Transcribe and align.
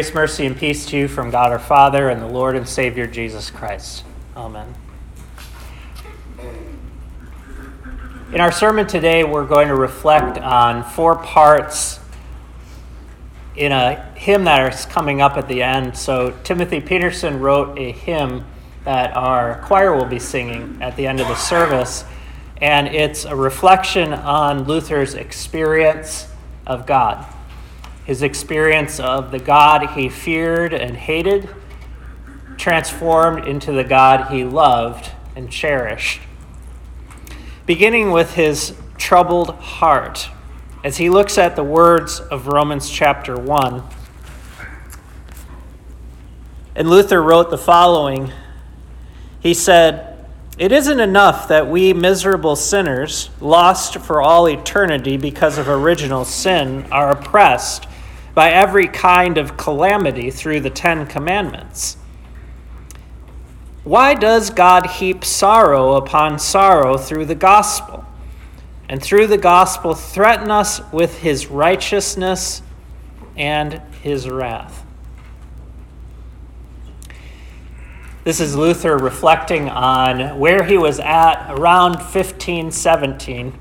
Grace, 0.00 0.14
mercy, 0.14 0.46
and 0.46 0.56
peace 0.56 0.86
to 0.86 0.96
you 0.96 1.06
from 1.06 1.30
God 1.30 1.52
our 1.52 1.58
Father 1.58 2.08
and 2.08 2.22
the 2.22 2.26
Lord 2.26 2.56
and 2.56 2.66
Savior 2.66 3.06
Jesus 3.06 3.50
Christ. 3.50 4.02
Amen. 4.34 4.74
In 8.32 8.40
our 8.40 8.50
sermon 8.50 8.86
today, 8.86 9.24
we're 9.24 9.44
going 9.44 9.68
to 9.68 9.74
reflect 9.74 10.38
on 10.38 10.84
four 10.84 11.16
parts 11.16 12.00
in 13.54 13.72
a 13.72 13.96
hymn 14.14 14.44
that 14.44 14.72
is 14.72 14.86
coming 14.86 15.20
up 15.20 15.36
at 15.36 15.48
the 15.48 15.62
end. 15.62 15.94
So, 15.94 16.34
Timothy 16.44 16.80
Peterson 16.80 17.38
wrote 17.38 17.78
a 17.78 17.92
hymn 17.92 18.46
that 18.84 19.14
our 19.14 19.60
choir 19.66 19.94
will 19.94 20.06
be 20.06 20.18
singing 20.18 20.78
at 20.80 20.96
the 20.96 21.06
end 21.06 21.20
of 21.20 21.28
the 21.28 21.36
service, 21.36 22.06
and 22.56 22.88
it's 22.88 23.26
a 23.26 23.36
reflection 23.36 24.14
on 24.14 24.64
Luther's 24.64 25.12
experience 25.12 26.26
of 26.66 26.86
God 26.86 27.26
his 28.10 28.22
experience 28.22 28.98
of 28.98 29.30
the 29.30 29.38
God 29.38 29.90
he 29.90 30.08
feared 30.08 30.74
and 30.74 30.96
hated, 30.96 31.48
transformed 32.56 33.46
into 33.46 33.70
the 33.70 33.84
God 33.84 34.32
he 34.32 34.42
loved 34.42 35.12
and 35.36 35.48
cherished. 35.48 36.20
Beginning 37.66 38.10
with 38.10 38.34
his 38.34 38.74
troubled 38.98 39.50
heart, 39.50 40.28
as 40.82 40.96
he 40.96 41.08
looks 41.08 41.38
at 41.38 41.54
the 41.54 41.62
words 41.62 42.18
of 42.18 42.48
Romans 42.48 42.90
chapter 42.90 43.36
1. 43.36 43.80
And 46.74 46.90
Luther 46.90 47.22
wrote 47.22 47.50
the 47.50 47.58
following 47.58 48.32
He 49.38 49.54
said, 49.54 50.26
It 50.58 50.72
isn't 50.72 50.98
enough 50.98 51.46
that 51.46 51.68
we 51.68 51.92
miserable 51.92 52.56
sinners, 52.56 53.30
lost 53.40 53.98
for 53.98 54.20
all 54.20 54.48
eternity 54.48 55.16
because 55.16 55.58
of 55.58 55.68
original 55.68 56.24
sin, 56.24 56.88
are 56.90 57.12
oppressed 57.12 57.86
by 58.34 58.50
every 58.50 58.86
kind 58.86 59.38
of 59.38 59.56
calamity 59.56 60.30
through 60.30 60.60
the 60.60 60.70
Ten 60.70 61.06
Commandments. 61.06 61.96
Why 63.84 64.14
does 64.14 64.50
God 64.50 64.86
heap 64.86 65.24
sorrow 65.24 65.94
upon 65.94 66.38
sorrow 66.38 66.96
through 66.96 67.26
the 67.26 67.34
gospel? 67.34 68.04
And 68.88 69.02
through 69.02 69.28
the 69.28 69.38
gospel, 69.38 69.94
threaten 69.94 70.50
us 70.50 70.80
with 70.92 71.18
his 71.20 71.46
righteousness 71.46 72.62
and 73.36 73.80
his 74.02 74.28
wrath. 74.28 74.84
This 78.22 78.38
is 78.38 78.54
Luther 78.54 78.98
reflecting 78.98 79.70
on 79.70 80.38
where 80.38 80.62
he 80.62 80.76
was 80.76 81.00
at 81.00 81.50
around 81.50 81.94
1517 81.94 83.58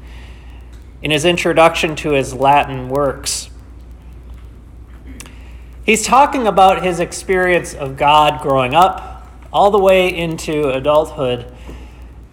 in 1.02 1.12
his 1.12 1.24
introduction 1.24 1.96
to 1.96 2.12
his 2.12 2.34
Latin 2.34 2.90
works. 2.90 3.49
He's 5.90 6.06
talking 6.06 6.46
about 6.46 6.84
his 6.84 7.00
experience 7.00 7.74
of 7.74 7.98
God 7.98 8.42
growing 8.42 8.76
up 8.76 9.28
all 9.52 9.72
the 9.72 9.80
way 9.80 10.16
into 10.16 10.70
adulthood, 10.70 11.52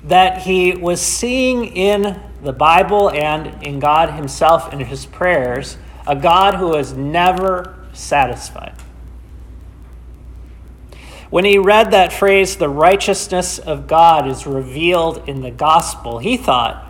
that 0.05 0.43
he 0.43 0.73
was 0.75 1.01
seeing 1.01 1.65
in 1.65 2.21
the 2.43 2.53
Bible 2.53 3.09
and 3.09 3.63
in 3.67 3.79
God 3.79 4.11
himself 4.11 4.75
in 4.75 4.81
his 4.81 5.07
prayers 5.07 5.79
a 6.07 6.15
God 6.15 6.57
who 6.57 6.69
was 6.69 6.93
never 6.93 7.75
satisfied. 7.95 8.75
When 11.31 11.47
he 11.47 11.57
read 11.57 11.93
that 11.93 12.13
phrase, 12.13 12.57
the 12.57 12.69
righteousness 12.69 13.59
of 13.59 13.87
God 13.87 14.29
is 14.29 14.47
revealed 14.47 15.27
in 15.27 15.41
the 15.41 15.51
gospel, 15.51 16.19
he 16.19 16.37
thought 16.37 16.87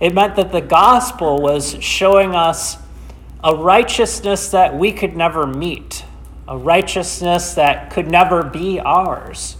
it 0.00 0.12
meant 0.12 0.34
that 0.34 0.50
the 0.50 0.60
gospel 0.60 1.40
was 1.40 1.80
showing 1.80 2.34
us 2.34 2.78
a 3.44 3.54
righteousness 3.54 4.48
that 4.48 4.74
we 4.74 4.90
could 4.90 5.14
never 5.14 5.46
meet, 5.46 6.02
a 6.48 6.56
righteousness 6.56 7.52
that 7.54 7.90
could 7.90 8.10
never 8.10 8.42
be 8.42 8.80
ours, 8.80 9.58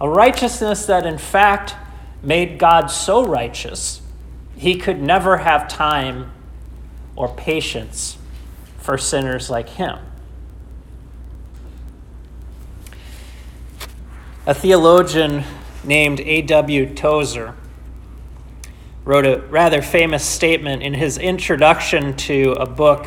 a 0.00 0.08
righteousness 0.08 0.86
that 0.86 1.04
in 1.04 1.18
fact 1.18 1.74
made 2.22 2.58
God 2.58 2.86
so 2.86 3.22
righteous 3.24 4.00
he 4.56 4.74
could 4.74 5.02
never 5.02 5.36
have 5.36 5.68
time 5.68 6.32
or 7.14 7.28
patience 7.28 8.16
for 8.78 8.96
sinners 8.96 9.50
like 9.50 9.68
him. 9.68 9.98
A 14.46 14.54
theologian 14.54 15.44
named 15.84 16.20
A.W. 16.20 16.94
Tozer 16.94 17.54
wrote 19.04 19.26
a 19.26 19.40
rather 19.48 19.82
famous 19.82 20.24
statement 20.24 20.82
in 20.82 20.94
his 20.94 21.18
introduction 21.18 22.16
to 22.16 22.52
a 22.52 22.64
book 22.64 23.06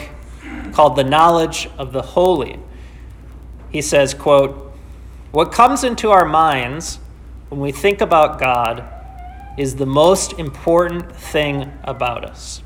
called 0.74 0.96
The 0.96 1.04
Knowledge 1.04 1.70
of 1.78 1.92
the 1.92 2.02
Holy. 2.02 2.60
He 3.72 3.82
says, 3.82 4.14
quote, 4.14 4.74
What 5.32 5.52
comes 5.52 5.84
into 5.84 6.12
our 6.12 6.26
minds 6.26 7.00
when 7.50 7.62
we 7.62 7.72
think 7.72 8.02
about 8.02 8.40
God 8.40 8.84
is 9.58 9.76
the 9.76 9.86
most 9.86 10.34
important 10.34 11.16
thing 11.16 11.72
about 11.84 12.26
us. 12.26 12.62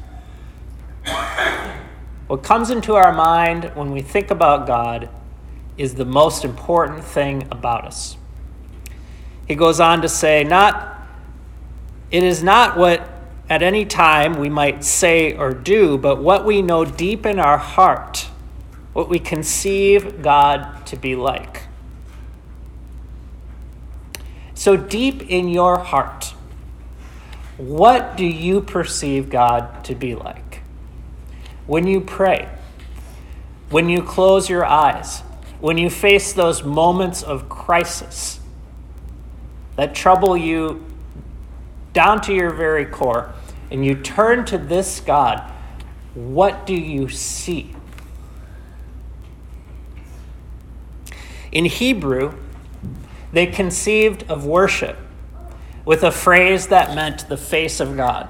What 2.27 2.43
comes 2.43 2.69
into 2.69 2.95
our 2.95 3.11
mind 3.11 3.71
when 3.75 3.91
we 3.91 4.01
think 4.01 4.31
about 4.31 4.65
God 4.65 5.09
is 5.77 5.95
the 5.95 6.05
most 6.05 6.45
important 6.45 7.03
thing 7.03 7.47
about 7.51 7.85
us. 7.85 8.17
He 9.47 9.55
goes 9.55 9.79
on 9.79 10.01
to 10.01 10.09
say, 10.09 10.43
not 10.43 10.93
it 12.13 12.23
is 12.23 12.43
not 12.43 12.77
what 12.77 13.09
at 13.53 13.61
any 13.61 13.85
time 13.85 14.39
we 14.39 14.49
might 14.49 14.83
say 14.83 15.35
or 15.35 15.53
do, 15.53 15.95
but 15.95 16.19
what 16.19 16.43
we 16.43 16.63
know 16.63 16.83
deep 16.83 17.23
in 17.23 17.37
our 17.37 17.59
heart, 17.59 18.29
what 18.93 19.07
we 19.07 19.19
conceive 19.19 20.23
God 20.23 20.87
to 20.87 20.95
be 20.95 21.15
like. 21.15 21.61
So, 24.55 24.75
deep 24.75 25.29
in 25.29 25.49
your 25.49 25.77
heart, 25.77 26.33
what 27.57 28.17
do 28.17 28.25
you 28.25 28.59
perceive 28.59 29.29
God 29.29 29.83
to 29.83 29.93
be 29.93 30.15
like? 30.15 30.63
When 31.67 31.85
you 31.85 32.01
pray, 32.01 32.49
when 33.69 33.87
you 33.87 34.01
close 34.01 34.49
your 34.49 34.65
eyes, 34.65 35.19
when 35.59 35.77
you 35.77 35.91
face 35.91 36.33
those 36.33 36.63
moments 36.63 37.21
of 37.21 37.49
crisis 37.49 38.39
that 39.75 39.93
trouble 39.93 40.35
you 40.35 40.83
down 41.93 42.19
to 42.21 42.33
your 42.33 42.49
very 42.49 42.85
core, 42.85 43.31
and 43.73 43.83
you 43.83 43.95
turn 43.95 44.45
to 44.45 44.57
this 44.57 44.99
God, 44.99 45.51
what 46.13 46.67
do 46.67 46.75
you 46.75 47.09
see? 47.09 47.75
In 51.51 51.65
Hebrew, 51.65 52.35
they 53.31 53.47
conceived 53.47 54.29
of 54.29 54.45
worship 54.45 54.97
with 55.85 56.03
a 56.03 56.11
phrase 56.11 56.67
that 56.67 56.95
meant 56.95 57.27
the 57.27 57.35
face 57.35 57.79
of 57.79 57.97
God. 57.97 58.29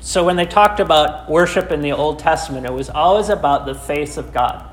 So 0.00 0.24
when 0.24 0.36
they 0.36 0.46
talked 0.46 0.78
about 0.78 1.30
worship 1.30 1.72
in 1.72 1.80
the 1.80 1.92
Old 1.92 2.18
Testament, 2.18 2.66
it 2.66 2.72
was 2.72 2.90
always 2.90 3.30
about 3.30 3.64
the 3.64 3.74
face 3.74 4.18
of 4.18 4.32
God. 4.32 4.66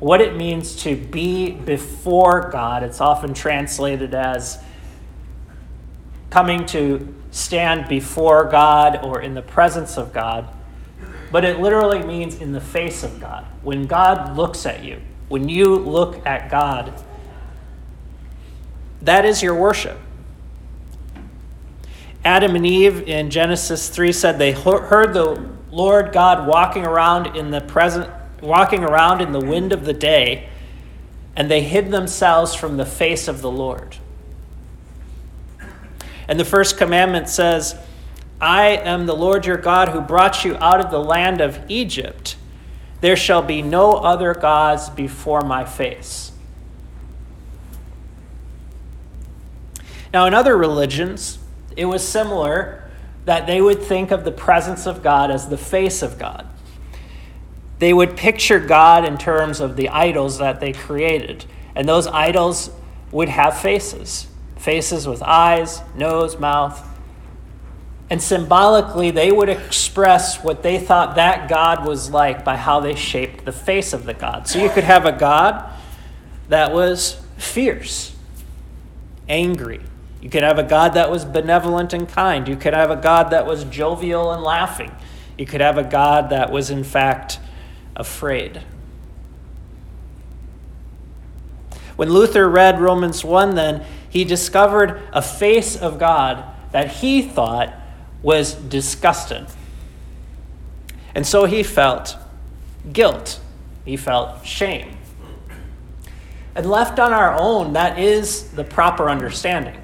What 0.00 0.22
it 0.22 0.36
means 0.36 0.74
to 0.84 0.96
be 0.96 1.50
before 1.50 2.50
God. 2.50 2.82
It's 2.82 3.00
often 3.00 3.34
translated 3.34 4.14
as 4.14 4.62
coming 6.34 6.66
to 6.66 7.14
stand 7.30 7.86
before 7.86 8.42
God 8.50 9.04
or 9.04 9.22
in 9.22 9.34
the 9.34 9.42
presence 9.42 9.96
of 9.96 10.12
God, 10.12 10.48
but 11.30 11.44
it 11.44 11.60
literally 11.60 12.02
means 12.02 12.40
in 12.40 12.50
the 12.50 12.60
face 12.60 13.04
of 13.04 13.20
God. 13.20 13.44
When 13.62 13.86
God 13.86 14.36
looks 14.36 14.66
at 14.66 14.82
you, 14.82 15.00
when 15.28 15.48
you 15.48 15.76
look 15.76 16.26
at 16.26 16.50
God, 16.50 16.92
that 19.02 19.24
is 19.24 19.44
your 19.44 19.54
worship. 19.54 19.96
Adam 22.24 22.56
and 22.56 22.66
Eve 22.66 23.08
in 23.08 23.30
Genesis 23.30 23.88
3 23.88 24.10
said 24.10 24.36
they 24.36 24.50
heard 24.50 25.14
the 25.14 25.40
Lord 25.70 26.12
God 26.12 26.48
walking 26.48 26.84
around 26.84 27.36
in 27.36 27.52
the 27.52 27.60
present 27.60 28.10
walking 28.42 28.82
around 28.82 29.20
in 29.20 29.30
the 29.30 29.40
wind 29.40 29.72
of 29.72 29.84
the 29.84 29.92
day 29.92 30.48
and 31.36 31.48
they 31.48 31.62
hid 31.62 31.92
themselves 31.92 32.56
from 32.56 32.76
the 32.76 32.86
face 32.86 33.28
of 33.28 33.40
the 33.40 33.50
Lord. 33.52 33.98
And 36.28 36.40
the 36.40 36.44
first 36.44 36.78
commandment 36.78 37.28
says, 37.28 37.76
I 38.40 38.68
am 38.68 39.06
the 39.06 39.16
Lord 39.16 39.46
your 39.46 39.56
God 39.56 39.88
who 39.90 40.00
brought 40.00 40.44
you 40.44 40.56
out 40.56 40.80
of 40.80 40.90
the 40.90 40.98
land 40.98 41.40
of 41.40 41.60
Egypt. 41.68 42.36
There 43.00 43.16
shall 43.16 43.42
be 43.42 43.62
no 43.62 43.94
other 43.94 44.34
gods 44.34 44.88
before 44.90 45.42
my 45.42 45.64
face. 45.64 46.32
Now, 50.12 50.26
in 50.26 50.34
other 50.34 50.56
religions, 50.56 51.38
it 51.76 51.86
was 51.86 52.06
similar 52.06 52.88
that 53.24 53.46
they 53.46 53.60
would 53.60 53.82
think 53.82 54.10
of 54.10 54.24
the 54.24 54.32
presence 54.32 54.86
of 54.86 55.02
God 55.02 55.30
as 55.30 55.48
the 55.48 55.58
face 55.58 56.02
of 56.02 56.18
God. 56.18 56.46
They 57.78 57.92
would 57.92 58.16
picture 58.16 58.60
God 58.60 59.04
in 59.04 59.18
terms 59.18 59.60
of 59.60 59.76
the 59.76 59.88
idols 59.88 60.38
that 60.38 60.60
they 60.60 60.72
created, 60.72 61.44
and 61.74 61.88
those 61.88 62.06
idols 62.06 62.70
would 63.10 63.28
have 63.28 63.58
faces 63.58 64.28
faces 64.64 65.06
with 65.06 65.22
eyes, 65.22 65.82
nose, 65.94 66.38
mouth. 66.38 66.82
And 68.08 68.22
symbolically, 68.22 69.10
they 69.10 69.30
would 69.30 69.50
express 69.50 70.42
what 70.42 70.62
they 70.62 70.78
thought 70.78 71.16
that 71.16 71.50
God 71.50 71.86
was 71.86 72.10
like 72.10 72.46
by 72.46 72.56
how 72.56 72.80
they 72.80 72.94
shaped 72.94 73.44
the 73.44 73.52
face 73.52 73.92
of 73.92 74.06
the 74.06 74.14
God. 74.14 74.48
So 74.48 74.58
you 74.58 74.70
could 74.70 74.84
have 74.84 75.04
a 75.04 75.12
God 75.12 75.70
that 76.48 76.72
was 76.72 77.20
fierce, 77.36 78.16
angry. 79.28 79.80
You 80.22 80.30
could 80.30 80.42
have 80.42 80.58
a 80.58 80.62
God 80.62 80.94
that 80.94 81.10
was 81.10 81.26
benevolent 81.26 81.92
and 81.92 82.08
kind. 82.08 82.48
You 82.48 82.56
could 82.56 82.72
have 82.72 82.90
a 82.90 82.96
God 82.96 83.30
that 83.30 83.44
was 83.44 83.64
jovial 83.64 84.32
and 84.32 84.42
laughing. 84.42 84.92
You 85.36 85.44
could 85.44 85.60
have 85.60 85.76
a 85.76 85.84
God 85.84 86.30
that 86.30 86.50
was, 86.50 86.70
in 86.70 86.84
fact, 86.84 87.38
afraid. 87.94 88.62
When 91.96 92.08
Luther 92.08 92.48
read 92.48 92.80
Romans 92.80 93.24
1, 93.24 93.54
then, 93.54 93.84
he 94.14 94.22
discovered 94.22 95.02
a 95.12 95.20
face 95.20 95.76
of 95.76 95.98
God 95.98 96.44
that 96.70 96.88
he 96.88 97.20
thought 97.20 97.74
was 98.22 98.54
disgusting. 98.54 99.44
And 101.16 101.26
so 101.26 101.46
he 101.46 101.64
felt 101.64 102.16
guilt, 102.92 103.40
he 103.84 103.96
felt 103.96 104.46
shame. 104.46 104.96
And 106.54 106.64
left 106.70 107.00
on 107.00 107.12
our 107.12 107.36
own, 107.36 107.72
that 107.72 107.98
is 107.98 108.52
the 108.52 108.62
proper 108.62 109.10
understanding. 109.10 109.80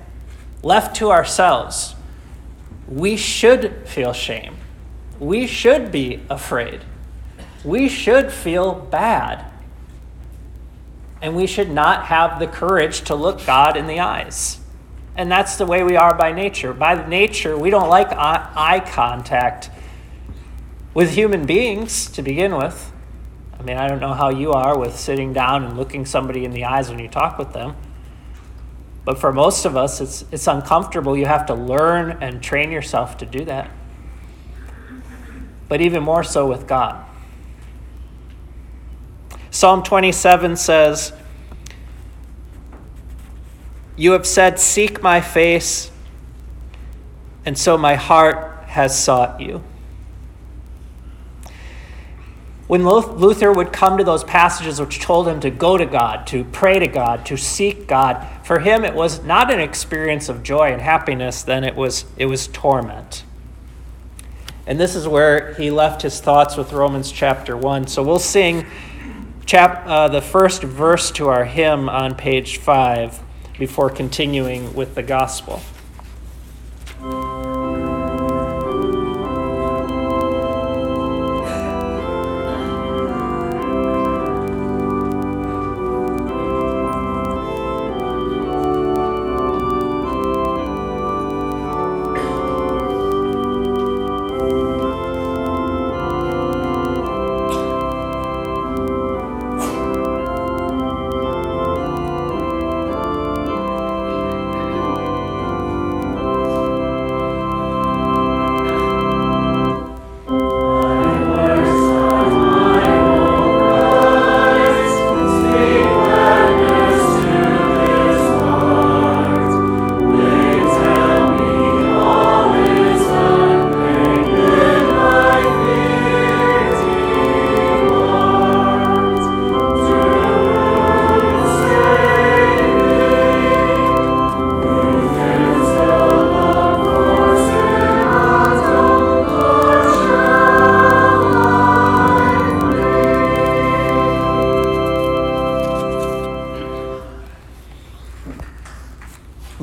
Left 0.63 0.95
to 0.97 1.11
ourselves, 1.11 1.97
we 2.87 3.17
should 3.17 3.89
feel 3.89 4.13
shame. 4.13 4.57
We 5.19 5.49
should 5.49 5.91
be 5.91 6.21
afraid. 6.31 6.83
We 7.65 7.89
should 7.89 8.31
feel 8.31 8.75
bad. 8.75 9.50
And 11.23 11.37
we 11.37 11.47
should 11.47 11.71
not 11.71 12.07
have 12.07 12.39
the 12.39 12.47
courage 12.47 13.03
to 13.03 13.15
look 13.15 13.45
God 13.45 13.77
in 13.77 13.87
the 13.87 14.01
eyes. 14.01 14.59
And 15.17 15.31
that's 15.31 15.57
the 15.57 15.67
way 15.67 15.83
we 15.83 15.97
are 15.97 16.15
by 16.15 16.33
nature. 16.33 16.73
By 16.73 17.07
nature, 17.07 17.59
we 17.59 17.71
don't 17.71 17.89
like 17.89 18.09
eye 18.11 18.83
contact 18.87 19.71
with 20.95 21.11
human 21.11 21.47
beings 21.47 22.11
to 22.13 22.23
begin 22.23 22.57
with. 22.57 22.93
I 23.59 23.63
mean, 23.63 23.77
I 23.77 23.89
don't 23.89 24.01
know 24.01 24.15
how 24.15 24.31
you 24.31 24.53
are 24.53 24.79
with 24.79 24.99
sitting 24.99 25.35
down 25.35 25.65
and 25.65 25.77
looking 25.77 26.07
somebody 26.07 26.47
in 26.47 26.53
the 26.53 26.65
eyes 26.65 26.89
when 26.89 26.99
you 26.99 27.09
talk 27.09 27.39
with 27.39 27.53
them. 27.53 27.77
But 29.05 29.19
for 29.19 29.33
most 29.33 29.65
of 29.65 29.77
us, 29.77 30.01
it's, 30.01 30.25
it's 30.33 30.47
uncomfortable. 30.47 31.17
You 31.17 31.27
have 31.27 31.47
to 31.47 31.55
learn 31.55 32.19
and 32.23 32.43
train 32.43 32.71
yourself 32.71 33.19
to 33.19 33.27
do 33.27 33.45
that. 33.45 33.71
But 35.69 35.81
even 35.81 36.03
more 36.03 36.25
so 36.25 36.47
with 36.47 36.67
God. 36.67 37.05
Psalm 39.51 39.83
27 39.83 40.57
says, 40.57 41.13
You 43.97 44.13
have 44.13 44.27
said, 44.27 44.59
Seek 44.59 45.03
my 45.03 45.21
face, 45.21 45.91
and 47.45 47.59
so 47.59 47.77
my 47.77 47.97
heart 47.97 48.65
has 48.65 49.03
sought 49.03 49.41
you. 49.41 49.63
When 52.69 52.85
Luther 52.85 53.51
would 53.53 53.73
come 53.73 53.99
to 53.99 54.05
those 54.05 54.23
passages 54.23 54.81
which 54.81 55.01
told 55.01 55.27
him 55.27 55.41
to 55.41 55.51
go 55.51 55.77
to 55.77 55.85
God, 55.85 56.29
to 56.29 56.45
pray 56.45 56.79
to 56.79 56.87
God, 56.87 57.27
to 57.27 57.37
seek 57.37 57.89
God, 57.89 58.25
for 58.45 58.61
him 58.61 58.85
it 58.85 58.95
was 58.95 59.25
not 59.25 59.53
an 59.53 59.59
experience 59.59 60.29
of 60.29 60.45
joy 60.45 60.73
and 60.73 60.81
happiness, 60.81 61.43
then 61.43 61.65
it 61.65 61.75
was, 61.75 62.05
it 62.17 62.27
was 62.27 62.47
torment. 62.47 63.25
And 64.69 64.79
this 64.79 64.95
is 64.95 65.09
where 65.09 65.53
he 65.55 65.73
left 65.73 66.03
his 66.03 66.21
thoughts 66.21 66.57
with 66.57 66.73
Romans 66.73 67.11
chapter 67.11 67.57
1. 67.57 67.89
So 67.89 68.05
we'll 68.05 68.21
sing 68.21 68.67
chap, 69.51 69.83
uh, 69.85 70.07
the 70.07 70.23
first 70.23 70.63
verse 70.63 71.11
to 71.11 71.27
our 71.27 71.45
hymn 71.45 71.89
on 71.89 72.15
page 72.15 72.59
5 72.59 73.19
before 73.59 73.91
continuing 73.91 74.73
with 74.75 74.95
the 74.95 75.03
gospel. 75.03 75.61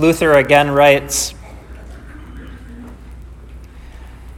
Luther 0.07 0.35
again 0.35 0.71
writes 0.71 1.35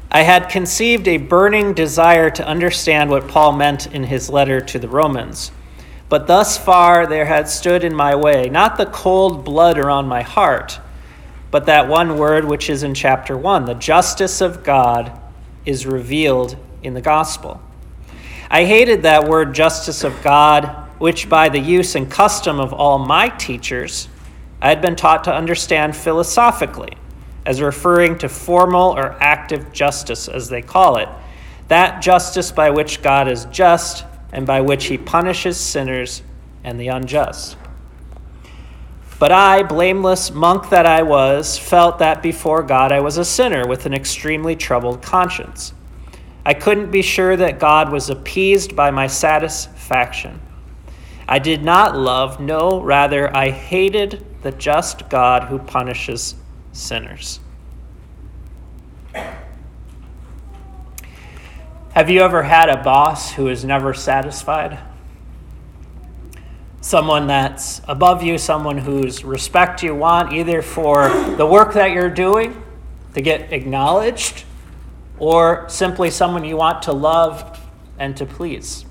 I 0.09 0.23
had 0.23 0.49
conceived 0.49 1.07
a 1.07 1.17
burning 1.17 1.75
desire 1.75 2.31
to 2.31 2.47
understand 2.47 3.11
what 3.11 3.27
Paul 3.27 3.51
meant 3.51 3.85
in 3.85 4.05
his 4.05 4.31
letter 4.31 4.61
to 4.61 4.79
the 4.79 4.87
Romans. 4.87 5.51
But 6.09 6.25
thus 6.25 6.57
far 6.57 7.05
there 7.05 7.27
had 7.27 7.47
stood 7.47 7.83
in 7.83 7.93
my 7.93 8.15
way 8.15 8.49
not 8.49 8.77
the 8.77 8.87
cold 8.87 9.45
blood 9.45 9.77
around 9.77 10.07
my 10.07 10.23
heart, 10.23 10.79
but 11.51 11.67
that 11.67 11.87
one 11.87 12.17
word 12.17 12.45
which 12.45 12.67
is 12.67 12.81
in 12.81 12.95
chapter 12.95 13.37
1 13.37 13.65
the 13.65 13.75
justice 13.75 14.41
of 14.41 14.63
God 14.63 15.21
is 15.67 15.85
revealed 15.85 16.57
in 16.81 16.95
the 16.95 17.01
gospel. 17.01 17.61
I 18.49 18.65
hated 18.65 19.03
that 19.03 19.29
word 19.29 19.53
justice 19.53 20.03
of 20.03 20.19
God, 20.23 20.65
which 20.97 21.29
by 21.29 21.47
the 21.47 21.59
use 21.59 21.93
and 21.93 22.09
custom 22.09 22.59
of 22.59 22.73
all 22.73 22.97
my 22.97 23.29
teachers, 23.29 24.07
I 24.61 24.69
had 24.69 24.81
been 24.81 24.95
taught 24.95 25.23
to 25.25 25.33
understand 25.33 25.95
philosophically 25.95 26.93
as 27.45 27.61
referring 27.61 28.17
to 28.19 28.29
formal 28.29 28.91
or 28.97 29.17
active 29.21 29.71
justice, 29.71 30.27
as 30.27 30.49
they 30.49 30.61
call 30.61 30.97
it, 30.97 31.09
that 31.67 32.01
justice 32.01 32.51
by 32.51 32.69
which 32.69 33.01
God 33.01 33.27
is 33.27 33.45
just 33.45 34.05
and 34.31 34.45
by 34.45 34.61
which 34.61 34.85
he 34.85 34.97
punishes 34.97 35.57
sinners 35.57 36.21
and 36.63 36.79
the 36.79 36.89
unjust. 36.89 37.57
But 39.19 39.31
I, 39.31 39.63
blameless 39.63 40.31
monk 40.31 40.69
that 40.69 40.85
I 40.85 41.01
was, 41.03 41.57
felt 41.57 41.99
that 41.99 42.23
before 42.23 42.63
God 42.63 42.91
I 42.91 43.01
was 43.01 43.17
a 43.17 43.25
sinner 43.25 43.67
with 43.67 43.85
an 43.85 43.93
extremely 43.93 44.55
troubled 44.55 45.01
conscience. 45.01 45.73
I 46.45 46.53
couldn't 46.53 46.89
be 46.89 47.01
sure 47.01 47.35
that 47.35 47.59
God 47.59 47.91
was 47.91 48.09
appeased 48.09 48.75
by 48.75 48.91
my 48.91 49.07
satisfaction. 49.07 50.39
I 51.31 51.37
did 51.37 51.63
not 51.63 51.95
love, 51.95 52.39
no, 52.39 52.81
rather, 52.81 53.33
I 53.37 53.51
hated 53.51 54.25
the 54.41 54.51
just 54.51 55.09
God 55.09 55.43
who 55.43 55.59
punishes 55.59 56.33
sinners. 56.71 57.39
Have 61.93 62.09
you 62.09 62.21
ever 62.21 62.41
had 62.41 62.69
a 62.69 62.81
boss 62.81 63.31
who 63.33 63.47
is 63.47 63.63
never 63.63 63.93
satisfied? 63.93 64.79
Someone 66.81 67.27
that's 67.27 67.81
above 67.87 68.23
you, 68.23 68.39
someone 68.39 68.79
whose 68.79 69.23
respect 69.23 69.83
you 69.83 69.93
want, 69.93 70.33
either 70.33 70.63
for 70.63 71.09
the 71.35 71.45
work 71.45 71.73
that 71.75 71.91
you're 71.91 72.09
doing 72.09 72.59
to 73.13 73.21
get 73.21 73.53
acknowledged, 73.53 74.45
or 75.19 75.69
simply 75.69 76.09
someone 76.09 76.43
you 76.43 76.57
want 76.57 76.81
to 76.83 76.91
love 76.91 77.59
and 77.99 78.17
to 78.17 78.25
please. 78.25 78.85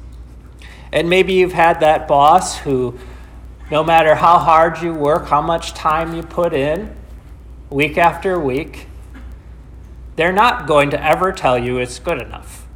And 0.93 1.11
maybe 1.11 1.35
you've 1.35 1.53
had 1.53 1.81
that 1.81 2.09
boss 2.09 2.59
who 2.59 2.99
no 3.71 3.85
matter 3.85 4.15
how 4.15 4.39
hard 4.39 4.81
you 4.81 4.95
work, 4.95 5.27
how 5.27 5.43
much 5.43 5.75
time 5.75 6.15
you 6.15 6.23
put 6.23 6.55
in, 6.55 6.95
week 7.71 7.99
after 7.99 8.39
week, 8.41 8.87
they're 10.17 10.33
not 10.33 10.67
going 10.67 10.91
to 10.91 11.05
ever 11.05 11.33
tell 11.33 11.59
you 11.59 11.79
it's 11.79 11.99
good 11.99 12.21
enough 12.21 12.67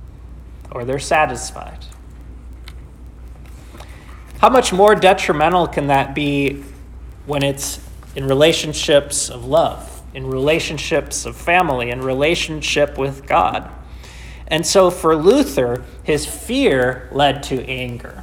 or 0.71 0.85
they're 0.85 0.99
satisfied. 0.99 1.87
How 4.39 4.51
much 4.51 4.73
more 4.73 4.95
detrimental 4.95 5.67
can 5.67 5.87
that 5.87 6.15
be 6.15 6.63
when 7.27 7.43
it's 7.43 7.81
in 8.15 8.27
relationships 8.27 9.31
of 9.31 9.47
love, 9.47 10.03
in 10.15 10.27
relationships 10.27 11.25
of 11.25 11.37
family, 11.37 11.91
in 11.91 12.03
relationship 12.03 12.99
with 12.99 13.27
God? 13.27 13.71
And 14.53 14.67
so 14.67 14.91
for 14.91 15.17
Luther, 15.17 15.83
his 16.03 16.27
fear 16.27 17.09
led 17.11 17.43
to 17.45 17.65
anger 17.65 18.23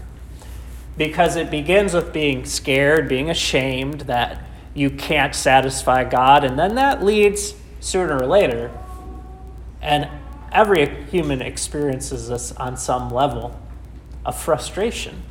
because 0.95 1.35
it 1.35 1.49
begins 1.49 1.95
with 1.95 2.13
being 2.13 2.45
scared, 2.45 3.09
being 3.09 3.31
ashamed 3.31 4.01
that 4.01 4.43
you 4.75 4.91
can't 4.91 5.33
satisfy 5.33 6.03
God, 6.03 6.43
and 6.43 6.59
then 6.59 6.75
that 6.75 7.03
leads 7.03 7.55
sooner 7.79 8.15
or 8.15 8.27
later, 8.27 8.69
and 9.81 10.07
every 10.51 11.03
human 11.05 11.41
experiences 11.41 12.29
this 12.29 12.51
on 12.51 12.77
some 12.77 13.09
level, 13.09 13.59
a 14.23 14.31
frustration. 14.31 15.23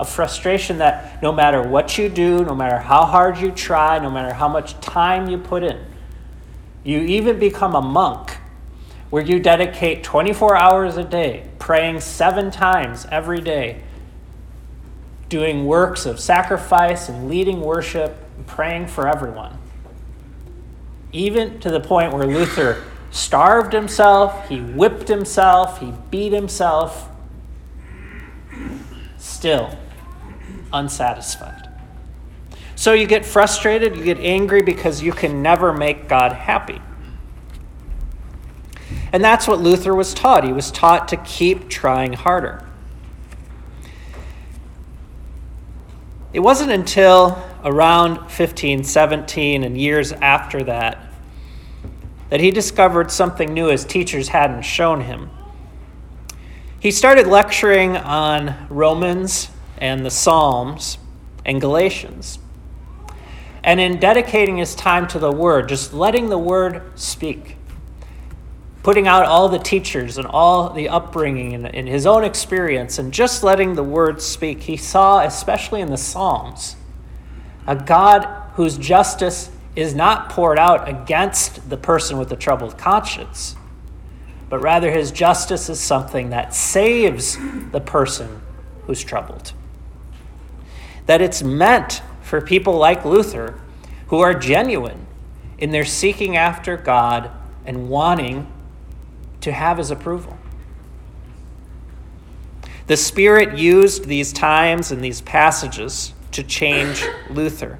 A 0.00 0.06
frustration 0.06 0.78
that 0.78 1.22
no 1.22 1.32
matter 1.32 1.62
what 1.62 1.98
you 1.98 2.08
do, 2.08 2.44
no 2.46 2.54
matter 2.54 2.78
how 2.78 3.04
hard 3.04 3.36
you 3.36 3.50
try, 3.50 3.98
no 3.98 4.10
matter 4.10 4.32
how 4.32 4.48
much 4.48 4.80
time 4.80 5.28
you 5.28 5.36
put 5.36 5.62
in, 5.62 5.84
you 6.82 7.00
even 7.00 7.38
become 7.38 7.74
a 7.74 7.82
monk 7.82 8.35
where 9.10 9.22
you 9.22 9.38
dedicate 9.38 10.02
24 10.02 10.56
hours 10.56 10.96
a 10.96 11.04
day, 11.04 11.48
praying 11.58 12.00
seven 12.00 12.50
times 12.50 13.06
every 13.10 13.40
day, 13.40 13.82
doing 15.28 15.66
works 15.66 16.06
of 16.06 16.18
sacrifice 16.18 17.08
and 17.08 17.28
leading 17.28 17.60
worship, 17.60 18.16
and 18.36 18.46
praying 18.46 18.86
for 18.86 19.08
everyone. 19.08 19.56
Even 21.12 21.58
to 21.60 21.70
the 21.70 21.80
point 21.80 22.12
where 22.12 22.26
Luther 22.26 22.84
starved 23.10 23.72
himself, 23.72 24.48
he 24.48 24.60
whipped 24.60 25.08
himself, 25.08 25.80
he 25.80 25.92
beat 26.10 26.32
himself, 26.32 27.08
still 29.16 29.78
unsatisfied. 30.72 31.68
So 32.74 32.92
you 32.92 33.06
get 33.06 33.24
frustrated, 33.24 33.96
you 33.96 34.04
get 34.04 34.18
angry 34.18 34.62
because 34.62 35.00
you 35.00 35.12
can 35.12 35.42
never 35.42 35.72
make 35.72 36.08
God 36.08 36.32
happy. 36.32 36.80
And 39.16 39.24
that's 39.24 39.48
what 39.48 39.60
Luther 39.60 39.94
was 39.94 40.12
taught. 40.12 40.44
He 40.44 40.52
was 40.52 40.70
taught 40.70 41.08
to 41.08 41.16
keep 41.16 41.70
trying 41.70 42.12
harder. 42.12 42.62
It 46.34 46.40
wasn't 46.40 46.70
until 46.70 47.42
around 47.64 48.16
1517 48.16 49.64
and 49.64 49.80
years 49.80 50.12
after 50.12 50.62
that 50.64 50.98
that 52.28 52.40
he 52.40 52.50
discovered 52.50 53.10
something 53.10 53.54
new 53.54 53.68
his 53.68 53.86
teachers 53.86 54.28
hadn't 54.28 54.66
shown 54.66 55.00
him. 55.00 55.30
He 56.78 56.90
started 56.90 57.26
lecturing 57.26 57.96
on 57.96 58.66
Romans 58.68 59.48
and 59.78 60.04
the 60.04 60.10
Psalms 60.10 60.98
and 61.42 61.58
Galatians. 61.58 62.38
And 63.64 63.80
in 63.80 63.98
dedicating 63.98 64.58
his 64.58 64.74
time 64.74 65.08
to 65.08 65.18
the 65.18 65.32
Word, 65.32 65.70
just 65.70 65.94
letting 65.94 66.28
the 66.28 66.36
Word 66.36 66.82
speak, 66.96 67.56
putting 68.86 69.08
out 69.08 69.26
all 69.26 69.48
the 69.48 69.58
teachers 69.58 70.16
and 70.16 70.28
all 70.28 70.70
the 70.70 70.88
upbringing 70.88 71.54
and, 71.54 71.74
and 71.74 71.88
his 71.88 72.06
own 72.06 72.22
experience, 72.22 73.00
and 73.00 73.12
just 73.12 73.42
letting 73.42 73.74
the 73.74 73.82
Word 73.82 74.22
speak, 74.22 74.60
he 74.60 74.76
saw, 74.76 75.24
especially 75.24 75.80
in 75.80 75.90
the 75.90 75.96
Psalms, 75.96 76.76
a 77.66 77.74
God 77.74 78.24
whose 78.54 78.78
justice 78.78 79.50
is 79.74 79.92
not 79.92 80.30
poured 80.30 80.56
out 80.56 80.88
against 80.88 81.68
the 81.68 81.76
person 81.76 82.16
with 82.16 82.28
the 82.28 82.36
troubled 82.36 82.78
conscience, 82.78 83.56
but 84.48 84.60
rather 84.60 84.92
his 84.92 85.10
justice 85.10 85.68
is 85.68 85.80
something 85.80 86.30
that 86.30 86.54
saves 86.54 87.36
the 87.72 87.80
person 87.80 88.40
who's 88.82 89.02
troubled. 89.02 89.52
That 91.06 91.20
it's 91.20 91.42
meant 91.42 92.02
for 92.22 92.40
people 92.40 92.74
like 92.78 93.04
Luther 93.04 93.60
who 94.06 94.20
are 94.20 94.32
genuine 94.32 95.08
in 95.58 95.72
their 95.72 95.84
seeking 95.84 96.36
after 96.36 96.76
God 96.76 97.32
and 97.64 97.88
wanting 97.88 98.52
to 99.46 99.52
have 99.52 99.78
his 99.78 99.92
approval. 99.92 100.36
The 102.88 102.96
Spirit 102.96 103.56
used 103.56 104.06
these 104.06 104.32
times 104.32 104.90
and 104.90 105.02
these 105.02 105.20
passages 105.20 106.12
to 106.32 106.42
change 106.42 107.04
Luther. 107.30 107.78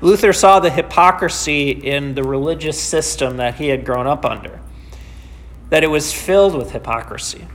Luther 0.00 0.32
saw 0.32 0.60
the 0.60 0.70
hypocrisy 0.70 1.70
in 1.70 2.14
the 2.14 2.22
religious 2.22 2.80
system 2.80 3.38
that 3.38 3.56
he 3.56 3.68
had 3.68 3.84
grown 3.84 4.06
up 4.06 4.24
under, 4.24 4.60
that 5.70 5.82
it 5.82 5.88
was 5.88 6.12
filled 6.12 6.54
with 6.56 6.70
hypocrisy. 6.70 7.48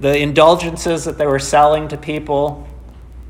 The 0.00 0.18
indulgences 0.18 1.06
that 1.06 1.16
they 1.16 1.26
were 1.26 1.38
selling 1.38 1.88
to 1.88 1.96
people, 1.96 2.68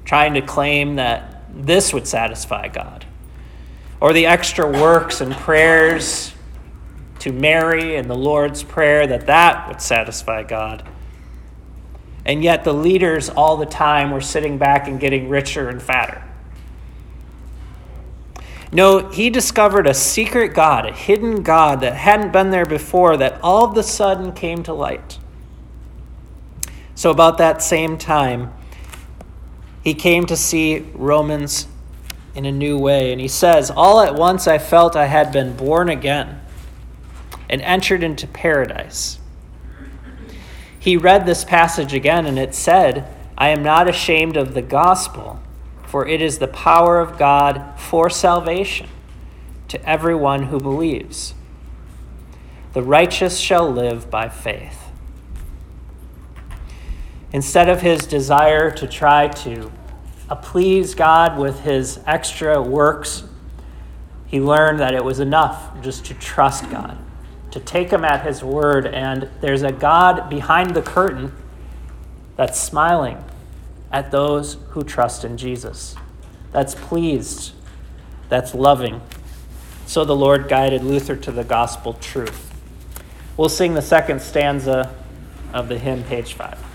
trying 0.04 0.34
to 0.34 0.42
claim 0.42 0.96
that 0.96 1.44
this 1.54 1.94
would 1.94 2.08
satisfy 2.08 2.66
God, 2.66 3.04
or 4.00 4.12
the 4.12 4.26
extra 4.26 4.68
works 4.68 5.20
and 5.20 5.32
prayers 5.32 6.34
to 7.20 7.32
Mary 7.32 7.96
and 7.96 8.08
the 8.08 8.14
Lord's 8.14 8.62
Prayer, 8.62 9.06
that 9.06 9.26
that 9.26 9.68
would 9.68 9.80
satisfy 9.80 10.42
God. 10.42 10.88
And 12.24 12.44
yet 12.44 12.64
the 12.64 12.74
leaders 12.74 13.28
all 13.28 13.56
the 13.56 13.66
time 13.66 14.10
were 14.10 14.20
sitting 14.20 14.58
back 14.58 14.86
and 14.86 15.00
getting 15.00 15.28
richer 15.28 15.68
and 15.68 15.80
fatter. 15.80 16.22
No, 18.70 19.08
he 19.08 19.30
discovered 19.30 19.86
a 19.86 19.94
secret 19.94 20.48
God, 20.52 20.84
a 20.84 20.92
hidden 20.92 21.42
God 21.42 21.80
that 21.80 21.94
hadn't 21.94 22.32
been 22.32 22.50
there 22.50 22.66
before, 22.66 23.16
that 23.16 23.40
all 23.42 23.64
of 23.64 23.76
a 23.76 23.82
sudden 23.82 24.32
came 24.32 24.62
to 24.64 24.74
light. 24.74 25.18
So, 26.94 27.10
about 27.10 27.38
that 27.38 27.62
same 27.62 27.96
time, 27.96 28.52
he 29.82 29.94
came 29.94 30.26
to 30.26 30.36
see 30.36 30.80
Romans 30.92 31.66
in 32.34 32.44
a 32.44 32.52
new 32.52 32.78
way. 32.78 33.10
And 33.10 33.20
he 33.20 33.28
says, 33.28 33.70
All 33.70 34.00
at 34.00 34.14
once 34.14 34.46
I 34.46 34.58
felt 34.58 34.96
I 34.96 35.06
had 35.06 35.32
been 35.32 35.56
born 35.56 35.88
again 35.88 36.40
and 37.48 37.60
entered 37.62 38.02
into 38.02 38.26
paradise. 38.26 39.18
He 40.78 40.96
read 40.96 41.26
this 41.26 41.44
passage 41.44 41.92
again, 41.92 42.26
and 42.26 42.38
it 42.38 42.54
said, 42.54 43.14
I 43.36 43.48
am 43.48 43.62
not 43.62 43.88
ashamed 43.88 44.36
of 44.36 44.54
the 44.54 44.62
gospel 44.62 45.40
for 45.88 46.06
it 46.06 46.20
is 46.20 46.38
the 46.38 46.48
power 46.48 47.00
of 47.00 47.18
God 47.18 47.72
for 47.78 48.10
salvation 48.10 48.88
to 49.68 49.82
everyone 49.88 50.44
who 50.44 50.60
believes. 50.60 51.32
The 52.74 52.82
righteous 52.82 53.38
shall 53.38 53.72
live 53.72 54.10
by 54.10 54.28
faith. 54.28 54.90
Instead 57.32 57.70
of 57.70 57.80
his 57.80 58.06
desire 58.06 58.70
to 58.72 58.86
try 58.86 59.28
to 59.28 59.72
please 60.42 60.94
God 60.94 61.38
with 61.38 61.60
his 61.60 62.00
extra 62.06 62.60
works, 62.60 63.24
he 64.26 64.40
learned 64.40 64.80
that 64.80 64.94
it 64.94 65.02
was 65.02 65.20
enough 65.20 65.80
just 65.80 66.04
to 66.06 66.14
trust 66.14 66.70
God, 66.70 66.98
to 67.50 67.60
take 67.60 67.90
him 67.90 68.04
at 68.04 68.26
his 68.26 68.42
word. 68.42 68.86
And 68.86 69.28
there's 69.40 69.62
a 69.62 69.72
God 69.72 70.28
behind 70.28 70.74
the 70.74 70.82
curtain 70.82 71.32
that's 72.36 72.60
smiling 72.60 73.22
at 73.90 74.10
those 74.10 74.58
who 74.70 74.84
trust 74.84 75.24
in 75.24 75.36
Jesus. 75.36 75.96
That's 76.52 76.74
pleased, 76.74 77.52
that's 78.28 78.54
loving. 78.54 79.00
So 79.86 80.04
the 80.04 80.16
Lord 80.16 80.48
guided 80.48 80.84
Luther 80.84 81.16
to 81.16 81.32
the 81.32 81.44
gospel 81.44 81.94
truth. 81.94 82.52
We'll 83.36 83.48
sing 83.48 83.74
the 83.74 83.82
second 83.82 84.20
stanza 84.20 84.94
of 85.52 85.68
the 85.68 85.78
hymn, 85.78 86.04
page 86.04 86.34
5. 86.34 86.67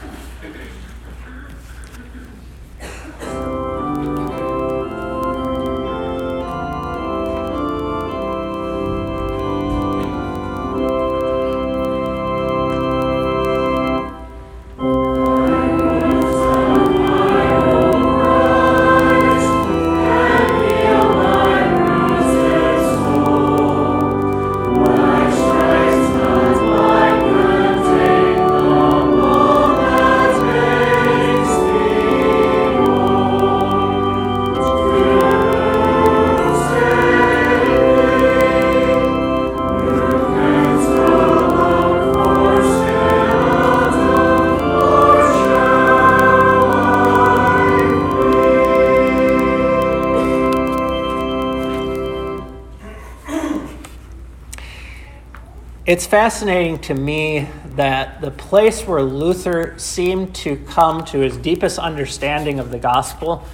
It's 55.93 56.07
fascinating 56.07 56.79
to 56.79 56.95
me 56.95 57.47
that 57.75 58.19
the 58.19 58.31
place 58.31 58.81
where 58.81 59.03
Luther 59.03 59.75
seemed 59.77 60.33
to 60.37 60.55
come 60.65 61.05
to 61.05 61.19
his 61.19 61.37
deepest 61.37 61.77
understanding 61.77 62.59
of 62.59 62.71
the 62.71 62.79
gospel 62.79 63.45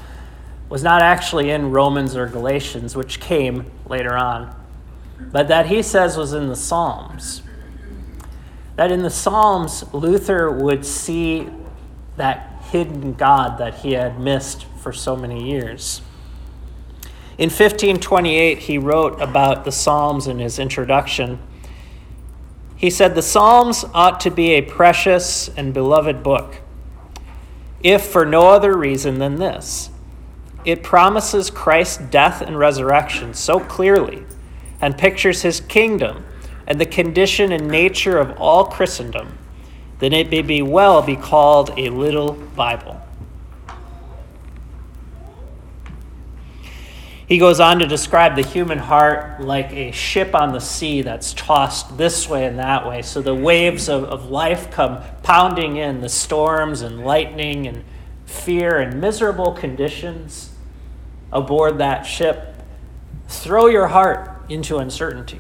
was 0.69 0.81
not 0.81 1.01
actually 1.01 1.49
in 1.49 1.71
Romans 1.71 2.15
or 2.15 2.27
Galatians, 2.27 2.95
which 2.95 3.19
came 3.19 3.69
later 3.89 4.15
on, 4.15 4.55
but 5.19 5.49
that 5.49 5.65
he 5.65 5.81
says 5.81 6.15
was 6.15 6.31
in 6.31 6.47
the 6.47 6.55
Psalms. 6.55 7.41
That 8.77 8.89
in 8.89 9.01
the 9.01 9.09
Psalms, 9.09 9.83
Luther 9.93 10.49
would 10.49 10.85
see 10.85 11.49
that 12.15 12.63
hidden 12.71 13.15
God 13.15 13.57
that 13.57 13.79
he 13.79 13.91
had 13.91 14.17
missed 14.17 14.63
for 14.77 14.93
so 14.93 15.13
many 15.13 15.51
years. 15.51 16.01
In 17.37 17.49
1528, 17.49 18.59
he 18.59 18.77
wrote 18.77 19.21
about 19.21 19.65
the 19.65 19.73
Psalms 19.73 20.25
in 20.25 20.39
his 20.39 20.57
introduction. 20.57 21.39
He 22.79 22.89
said, 22.89 23.13
The 23.13 23.21
Psalms 23.21 23.83
ought 23.93 24.21
to 24.21 24.31
be 24.31 24.51
a 24.51 24.61
precious 24.61 25.49
and 25.49 25.73
beloved 25.73 26.23
book, 26.23 26.61
if 27.83 28.05
for 28.05 28.25
no 28.25 28.47
other 28.47 28.75
reason 28.75 29.19
than 29.19 29.35
this. 29.35 29.89
It 30.63 30.81
promises 30.81 31.49
Christ's 31.49 31.97
death 31.97 32.41
and 32.41 32.57
resurrection 32.57 33.33
so 33.33 33.59
clearly 33.59 34.23
and 34.79 34.97
pictures 34.97 35.41
his 35.41 35.59
kingdom 35.59 36.25
and 36.65 36.79
the 36.79 36.85
condition 36.85 37.51
and 37.51 37.67
nature 37.67 38.17
of 38.17 38.31
all 38.39 38.65
Christendom 38.65 39.37
that 39.99 40.13
it 40.13 40.29
may 40.29 40.41
be 40.41 40.61
well 40.61 41.01
be 41.01 41.17
called 41.17 41.73
a 41.77 41.89
little 41.89 42.31
Bible. 42.31 42.98
He 47.29 47.37
goes 47.37 47.59
on 47.59 47.77
to 47.77 47.85
describe 47.85 48.35
the 48.35 48.41
human 48.41 48.79
heart 48.79 49.39
like 49.39 49.71
a 49.71 49.91
ship 49.91 50.33
on 50.33 50.51
the 50.51 50.59
sea 50.59 51.03
that's 51.03 51.31
tossed 51.35 51.95
this 51.95 52.27
way 52.27 52.45
and 52.45 52.57
that 52.57 52.87
way. 52.87 53.03
So 53.03 53.21
the 53.21 53.35
waves 53.35 53.87
of, 53.87 54.03
of 54.05 54.31
life 54.31 54.71
come 54.71 55.03
pounding 55.21 55.77
in, 55.77 56.01
the 56.01 56.09
storms 56.09 56.81
and 56.81 57.05
lightning 57.05 57.67
and 57.67 57.83
fear 58.25 58.79
and 58.79 58.99
miserable 58.99 59.51
conditions 59.51 60.49
aboard 61.31 61.77
that 61.77 62.01
ship 62.01 62.55
throw 63.27 63.67
your 63.67 63.89
heart 63.89 64.41
into 64.49 64.79
uncertainty. 64.79 65.39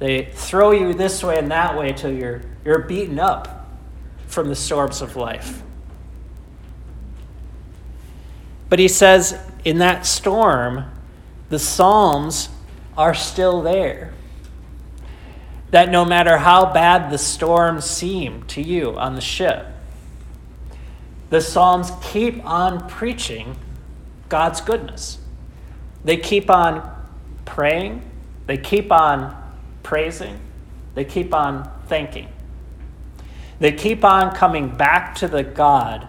They 0.00 0.24
throw 0.32 0.72
you 0.72 0.92
this 0.94 1.22
way 1.22 1.38
and 1.38 1.48
that 1.52 1.78
way 1.78 1.92
till 1.92 2.12
you're, 2.12 2.42
you're 2.64 2.80
beaten 2.80 3.20
up 3.20 3.68
from 4.26 4.48
the 4.48 4.56
storms 4.56 5.00
of 5.00 5.14
life. 5.14 5.62
But 8.68 8.80
he 8.80 8.88
says, 8.88 9.38
in 9.66 9.78
that 9.78 10.06
storm, 10.06 10.84
the 11.48 11.58
Psalms 11.58 12.50
are 12.96 13.14
still 13.14 13.62
there. 13.62 14.14
That 15.72 15.90
no 15.90 16.04
matter 16.04 16.38
how 16.38 16.72
bad 16.72 17.10
the 17.10 17.18
storm 17.18 17.80
seemed 17.80 18.48
to 18.50 18.62
you 18.62 18.96
on 18.96 19.16
the 19.16 19.20
ship, 19.20 19.66
the 21.30 21.40
Psalms 21.40 21.90
keep 22.00 22.42
on 22.46 22.88
preaching 22.88 23.56
God's 24.28 24.60
goodness. 24.60 25.18
They 26.04 26.16
keep 26.16 26.48
on 26.48 26.88
praying, 27.44 28.08
they 28.46 28.58
keep 28.58 28.92
on 28.92 29.36
praising, 29.82 30.38
they 30.94 31.04
keep 31.04 31.34
on 31.34 31.68
thanking. 31.88 32.28
They 33.58 33.72
keep 33.72 34.04
on 34.04 34.32
coming 34.32 34.68
back 34.68 35.16
to 35.16 35.26
the 35.26 35.42
God 35.42 36.06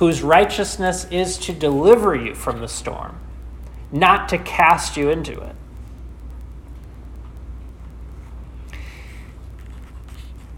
whose 0.00 0.22
righteousness 0.22 1.06
is 1.10 1.36
to 1.36 1.52
deliver 1.52 2.14
you 2.14 2.34
from 2.34 2.60
the 2.60 2.66
storm, 2.66 3.20
not 3.92 4.30
to 4.30 4.38
cast 4.38 4.96
you 4.96 5.10
into 5.10 5.38
it. 5.38 5.54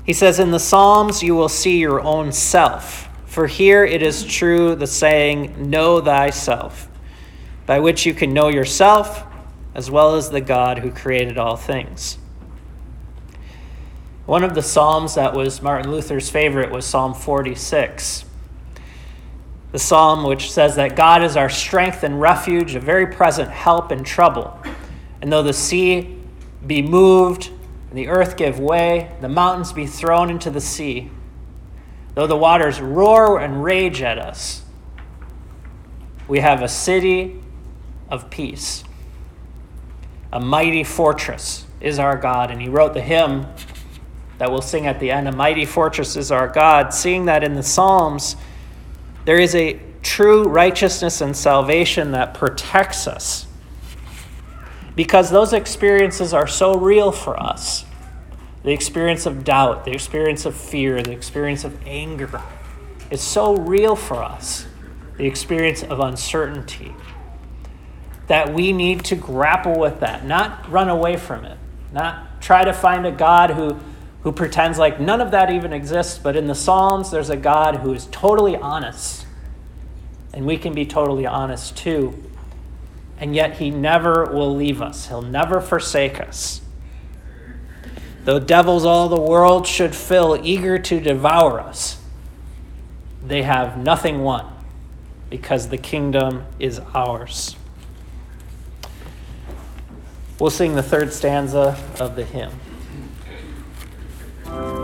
He 0.06 0.12
says, 0.12 0.38
In 0.38 0.52
the 0.52 0.61
Psalms 0.61 1.25
you 1.25 1.34
will 1.34 1.49
see 1.49 1.78
your 1.78 2.00
own 2.02 2.30
self, 2.30 3.08
for 3.26 3.49
here 3.49 3.84
it 3.84 4.00
is 4.00 4.25
true 4.25 4.76
the 4.76 4.87
saying, 4.87 5.68
Know 5.68 6.00
thyself, 6.00 6.88
by 7.66 7.80
which 7.80 8.06
you 8.06 8.14
can 8.14 8.32
know 8.32 8.49
yourself 8.49 9.25
as 9.75 9.90
well 9.90 10.14
as 10.14 10.30
the 10.30 10.40
God 10.40 10.78
who 10.78 10.92
created 10.92 11.37
all 11.37 11.56
things. 11.56 12.17
One 14.25 14.45
of 14.45 14.54
the 14.54 14.62
Psalms 14.62 15.17
that 15.17 15.34
was 15.34 15.60
Martin 15.60 15.90
Luther's 15.90 16.30
favorite 16.30 16.71
was 16.71 16.86
Psalm 16.86 17.12
46 17.12 18.26
the 19.73 19.78
psalm 19.78 20.25
which 20.25 20.52
says 20.52 20.76
that 20.76 20.95
God 20.95 21.25
is 21.25 21.37
our 21.37 21.49
strength 21.49 22.04
and 22.04 22.21
refuge, 22.21 22.75
a 22.75 22.80
very 22.80 23.06
present 23.06 23.50
help 23.50 23.91
in 23.91 24.04
trouble. 24.04 24.58
And 25.21 25.32
though 25.32 25.43
the 25.43 25.54
sea 25.54 26.19
be 26.67 26.82
moved 26.82 27.50
and 27.89 27.99
the 27.99 28.08
earth 28.08 28.37
give 28.37 28.61
way, 28.61 29.11
the 29.21 29.28
mountains 29.28 29.73
be 29.73 29.87
thrown 29.87 30.30
into 30.30 30.50
the 30.50 30.61
sea, 30.61 31.11
though 32.15 32.26
the 32.26 32.37
waters 32.37 32.80
roar 32.80 33.41
and 33.41 33.65
rage 33.65 34.02
at 34.02 34.19
us, 34.19 34.63
we 36.28 36.41
have 36.41 36.63
a 36.63 36.69
city 36.69 37.41
of 38.11 38.30
peace. 38.30 38.85
A 40.32 40.41
mighty 40.41 40.85
fortress 40.85 41.67
is 41.80 41.99
our 41.99 42.17
God. 42.17 42.50
And 42.50 42.61
he 42.61 42.69
wrote 42.69 42.95
the 42.95 43.02
hymn 43.02 43.47
that 44.39 44.50
we'll 44.50 44.63
sing 44.63 44.87
at 44.87 44.99
the 44.99 45.11
end 45.11 45.28
A 45.28 45.32
mighty 45.32 45.65
fortress 45.65 46.17
is 46.17 46.32
our 46.32 46.49
God. 46.49 46.95
Seeing 46.95 47.26
that 47.26 47.45
in 47.45 47.54
the 47.54 47.63
Psalms, 47.63 48.37
there 49.25 49.39
is 49.39 49.54
a 49.54 49.80
true 50.02 50.45
righteousness 50.45 51.21
and 51.21 51.37
salvation 51.37 52.13
that 52.13 52.35
protects 52.35 53.06
us 53.06 53.47
because 54.97 55.30
those 55.30 55.52
experiences 55.52 56.35
are 56.35 56.47
so 56.47 56.76
real 56.76 57.13
for 57.13 57.41
us. 57.41 57.85
The 58.65 58.73
experience 58.73 59.26
of 59.26 59.45
doubt, 59.45 59.85
the 59.85 59.93
experience 59.93 60.45
of 60.45 60.54
fear, 60.54 61.02
the 61.02 61.13
experience 61.13 61.65
of 61.65 61.76
anger 61.87 62.43
is 63.11 63.21
so 63.21 63.56
real 63.56 63.97
for 63.97 64.23
us. 64.23 64.67
The 65.19 65.26
experience 65.26 65.82
of 65.82 66.00
uncertainty. 66.00 66.95
That 68.28 68.52
we 68.52 68.73
need 68.73 69.04
to 69.06 69.17
grapple 69.17 69.78
with 69.78 70.00
that, 70.00 70.25
not 70.25 70.71
run 70.71 70.89
away 70.89 71.17
from 71.17 71.45
it, 71.45 71.58
not 71.93 72.41
try 72.41 72.65
to 72.65 72.73
find 72.73 73.06
a 73.06 73.13
God 73.13 73.50
who 73.50 73.78
who 74.23 74.32
pretends 74.32 74.78
like 74.78 75.00
none 75.00 75.21
of 75.21 75.32
that 75.32 75.50
even 75.50 75.73
exists, 75.73 76.19
but 76.19 76.37
in 76.37 76.47
the 76.47 76.54
Psalms, 76.54 77.11
there's 77.11 77.30
a 77.30 77.37
God 77.37 77.76
who 77.76 77.93
is 77.93 78.06
totally 78.06 78.56
honest. 78.56 79.26
And 80.32 80.47
we 80.47 80.56
can 80.56 80.73
be 80.73 80.87
totally 80.87 81.26
honest 81.26 81.76
too. 81.76 82.23
And 83.19 83.35
yet, 83.35 83.58
He 83.58 83.71
never 83.71 84.26
will 84.26 84.54
leave 84.54 84.80
us, 84.80 85.08
He'll 85.08 85.23
never 85.23 85.61
forsake 85.61 86.21
us. 86.21 86.61
Though 88.25 88.39
devils 88.39 88.85
all 88.85 89.08
the 89.08 89.21
world 89.21 89.67
should 89.67 89.95
fill, 89.95 90.39
eager 90.43 90.78
to 90.78 91.00
devour 91.00 91.61
us, 91.61 92.00
they 93.25 93.43
have 93.43 93.76
nothing 93.76 94.21
won, 94.23 94.47
because 95.30 95.69
the 95.69 95.78
kingdom 95.78 96.45
is 96.61 96.80
ours. 96.95 97.56
We'll 100.39 100.50
sing 100.50 100.75
the 100.75 100.82
third 100.82 101.13
stanza 101.13 101.78
of 101.99 102.15
the 102.15 102.25
hymn. 102.25 102.52
Bye. 104.52 104.81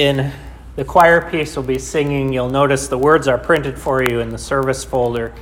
In 0.00 0.32
the 0.76 0.84
choir 0.84 1.28
piece 1.28 1.56
we'll 1.56 1.66
be 1.66 1.78
singing, 1.78 2.32
you'll 2.32 2.50
notice 2.50 2.88
the 2.88 2.98
words 2.98 3.26
are 3.26 3.38
printed 3.38 3.78
for 3.78 4.02
you 4.02 4.20
in 4.20 4.30
the 4.30 4.38
service 4.38 4.84
folder. 4.84 5.34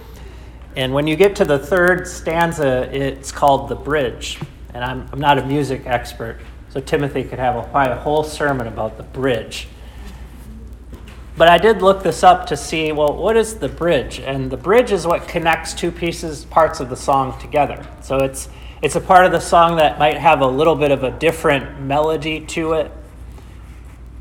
And 0.76 0.92
when 0.92 1.06
you 1.06 1.16
get 1.16 1.36
to 1.36 1.44
the 1.44 1.58
third 1.58 2.06
stanza, 2.06 2.88
it's 2.90 3.32
called 3.32 3.68
the 3.68 3.74
bridge. 3.74 4.38
And 4.72 4.84
I'm, 4.84 5.08
I'm 5.12 5.20
not 5.20 5.38
a 5.38 5.46
music 5.46 5.82
expert, 5.86 6.38
so 6.68 6.80
Timothy 6.80 7.24
could 7.24 7.38
have 7.38 7.56
a, 7.56 7.62
probably 7.68 7.92
a 7.92 7.96
whole 7.96 8.24
sermon 8.24 8.66
about 8.66 8.96
the 8.96 9.02
bridge. 9.02 9.68
But 11.36 11.48
I 11.48 11.58
did 11.58 11.82
look 11.82 12.02
this 12.02 12.22
up 12.22 12.46
to 12.46 12.56
see, 12.56 12.92
well, 12.92 13.14
what 13.14 13.36
is 13.36 13.56
the 13.56 13.68
bridge? 13.68 14.20
And 14.20 14.50
the 14.50 14.56
bridge 14.56 14.90
is 14.90 15.06
what 15.06 15.28
connects 15.28 15.74
two 15.74 15.90
pieces, 15.90 16.46
parts 16.46 16.80
of 16.80 16.88
the 16.88 16.96
song 16.96 17.38
together. 17.40 17.86
So 18.00 18.18
it's, 18.18 18.48
it's 18.80 18.96
a 18.96 19.00
part 19.00 19.26
of 19.26 19.32
the 19.32 19.40
song 19.40 19.76
that 19.76 19.98
might 19.98 20.16
have 20.16 20.40
a 20.40 20.46
little 20.46 20.76
bit 20.76 20.92
of 20.92 21.04
a 21.04 21.10
different 21.10 21.80
melody 21.80 22.40
to 22.46 22.72
it 22.74 22.90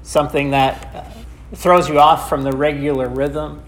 something 0.06 0.52
that 0.52 0.96
uh, 0.96 1.56
throws 1.56 1.90
you 1.90 2.00
off 2.00 2.30
from 2.30 2.44
the 2.44 2.52
regular 2.52 3.10
rhythm. 3.10 3.62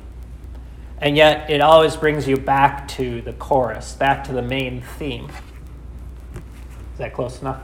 And 1.00 1.18
yet, 1.18 1.50
it 1.50 1.62
always 1.62 1.96
brings 1.96 2.28
you 2.28 2.38
back 2.38 2.88
to 2.90 3.22
the 3.22 3.34
chorus, 3.34 3.94
back 3.94 4.24
to 4.26 4.34
the 4.34 4.42
main 4.42 4.82
theme. 4.82 5.30
Is 6.94 7.00
that 7.00 7.14
close 7.14 7.42
enough? 7.42 7.62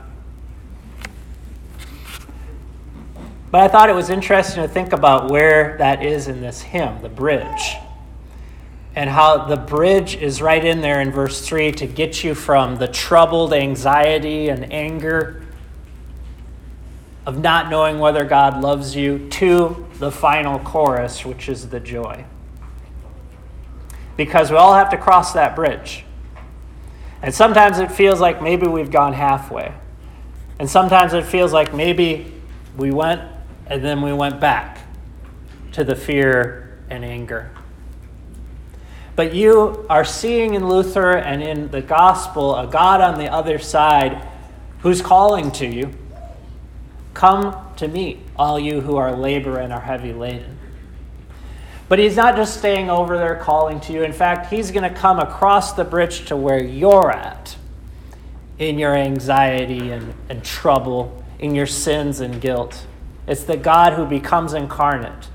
But 3.50 3.62
I 3.62 3.68
thought 3.68 3.88
it 3.88 3.94
was 3.94 4.10
interesting 4.10 4.62
to 4.62 4.68
think 4.68 4.92
about 4.92 5.30
where 5.30 5.76
that 5.78 6.04
is 6.04 6.26
in 6.26 6.40
this 6.40 6.60
hymn, 6.60 7.00
the 7.02 7.08
bridge, 7.08 7.76
and 8.96 9.08
how 9.08 9.46
the 9.46 9.56
bridge 9.56 10.16
is 10.16 10.42
right 10.42 10.64
in 10.64 10.80
there 10.80 11.00
in 11.00 11.12
verse 11.12 11.46
3 11.46 11.70
to 11.72 11.86
get 11.86 12.24
you 12.24 12.34
from 12.34 12.76
the 12.76 12.88
troubled 12.88 13.52
anxiety 13.52 14.48
and 14.48 14.72
anger 14.72 15.43
of 17.26 17.38
not 17.38 17.70
knowing 17.70 17.98
whether 17.98 18.24
God 18.24 18.60
loves 18.60 18.94
you 18.94 19.28
to 19.30 19.86
the 19.98 20.10
final 20.10 20.58
chorus, 20.58 21.24
which 21.24 21.48
is 21.48 21.70
the 21.70 21.80
joy. 21.80 22.24
Because 24.16 24.50
we 24.50 24.56
all 24.56 24.74
have 24.74 24.90
to 24.90 24.98
cross 24.98 25.32
that 25.32 25.56
bridge. 25.56 26.04
And 27.22 27.34
sometimes 27.34 27.78
it 27.78 27.90
feels 27.90 28.20
like 28.20 28.42
maybe 28.42 28.66
we've 28.66 28.90
gone 28.90 29.14
halfway. 29.14 29.72
And 30.58 30.68
sometimes 30.68 31.14
it 31.14 31.24
feels 31.24 31.52
like 31.52 31.74
maybe 31.74 32.32
we 32.76 32.90
went 32.90 33.22
and 33.66 33.82
then 33.82 34.02
we 34.02 34.12
went 34.12 34.40
back 34.40 34.80
to 35.72 35.84
the 35.84 35.96
fear 35.96 36.78
and 36.90 37.04
anger. 37.04 37.50
But 39.16 39.34
you 39.34 39.86
are 39.88 40.04
seeing 40.04 40.54
in 40.54 40.68
Luther 40.68 41.12
and 41.12 41.42
in 41.42 41.70
the 41.70 41.80
gospel 41.80 42.56
a 42.56 42.66
God 42.66 43.00
on 43.00 43.18
the 43.18 43.32
other 43.32 43.58
side 43.58 44.28
who's 44.80 45.00
calling 45.00 45.50
to 45.52 45.66
you 45.66 45.94
Come 47.14 47.56
to 47.76 47.86
me, 47.86 48.20
all 48.36 48.58
you 48.58 48.80
who 48.80 48.96
are 48.96 49.14
labor 49.14 49.58
and 49.58 49.72
are 49.72 49.80
heavy 49.80 50.12
laden. 50.12 50.58
But 51.88 51.98
he's 51.98 52.16
not 52.16 52.34
just 52.34 52.58
staying 52.58 52.90
over 52.90 53.16
there 53.16 53.36
calling 53.36 53.78
to 53.80 53.92
you. 53.92 54.02
In 54.02 54.12
fact, 54.12 54.52
he's 54.52 54.70
going 54.70 54.82
to 54.90 54.98
come 54.98 55.20
across 55.20 55.74
the 55.74 55.84
bridge 55.84 56.26
to 56.26 56.36
where 56.36 56.62
you're 56.62 57.12
at 57.12 57.56
in 58.58 58.78
your 58.78 58.96
anxiety 58.96 59.90
and, 59.90 60.14
and 60.28 60.42
trouble, 60.44 61.24
in 61.38 61.54
your 61.54 61.66
sins 61.66 62.20
and 62.20 62.40
guilt. 62.40 62.86
It's 63.26 63.44
the 63.44 63.56
God 63.56 63.92
who 63.92 64.06
becomes 64.06 64.52
incarnate. 64.52 65.28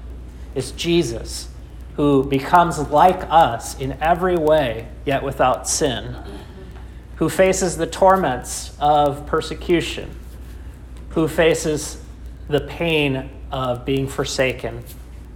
It's 0.56 0.72
Jesus 0.72 1.50
who 1.96 2.24
becomes 2.24 2.80
like 2.90 3.26
us 3.30 3.78
in 3.78 3.98
every 4.02 4.38
way, 4.38 4.88
yet 5.06 5.22
without 5.22 5.68
sin, 5.68 6.16
who 7.18 7.30
faces 7.30 7.76
the 7.76 7.86
torments 7.86 8.74
of 8.80 9.26
persecution 9.26 10.10
who 11.10 11.28
faces 11.28 12.02
the 12.48 12.62
pain 12.62 13.30
of 13.52 13.86
being 13.86 14.08
forsaken, 14.08 14.84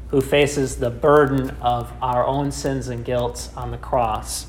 who 0.10 0.22
faces 0.22 0.78
the 0.78 0.90
burden 0.90 1.50
of 1.62 1.92
our 2.02 2.26
own 2.26 2.52
sins 2.52 2.88
and 2.88 3.04
guilt 3.04 3.50
on 3.56 3.72
the 3.72 3.78
cross. 3.78 4.48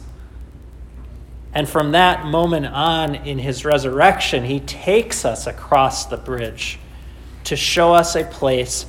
And 1.54 1.68
from 1.68 1.92
that 1.92 2.26
moment 2.26 2.66
on 2.66 3.14
in 3.14 3.38
his 3.38 3.64
resurrection, 3.64 4.44
he 4.44 4.60
takes 4.60 5.24
us 5.24 5.46
across 5.46 6.06
the 6.06 6.16
bridge 6.16 6.78
to 7.44 7.56
show 7.56 7.94
us 7.94 8.16
a 8.16 8.24
place 8.24 8.86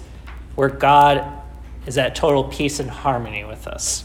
where 0.55 0.69
God 0.69 1.41
is 1.85 1.97
at 1.97 2.15
total 2.15 2.45
peace 2.45 2.79
and 2.79 2.89
harmony 2.89 3.43
with 3.43 3.67
us. 3.67 4.03